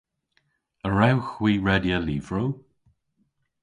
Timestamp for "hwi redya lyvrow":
1.35-2.49